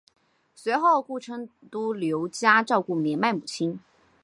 [0.55, 3.79] 随后顾琛都留家照顾年迈母亲。